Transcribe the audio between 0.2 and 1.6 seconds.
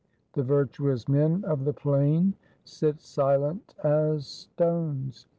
The virtuous men